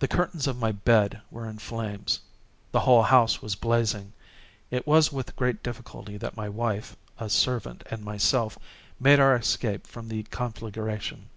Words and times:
The 0.00 0.06
curtains 0.06 0.46
of 0.46 0.58
my 0.58 0.70
bed 0.70 1.22
were 1.30 1.48
in 1.48 1.56
flames. 1.58 2.20
The 2.72 2.80
whole 2.80 3.04
house 3.04 3.40
was 3.40 3.54
blazing. 3.54 4.12
It 4.70 4.86
was 4.86 5.12
with 5.12 5.34
great 5.34 5.62
difficulty 5.62 6.18
that 6.18 6.36
my 6.36 6.50
wife, 6.50 6.94
a 7.18 7.30
servant, 7.30 7.84
and 7.90 8.04
myself, 8.04 8.58
made 9.00 9.20
our 9.20 9.34
escape 9.34 9.86
from 9.86 10.08
the 10.08 10.24
conflagration. 10.24 11.30